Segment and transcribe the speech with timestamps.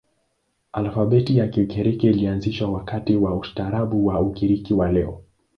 [0.73, 5.21] Alfabeti ya Kigiriki ilianzishwa wakati wa ustaarabu wa Ugiriki wa leo.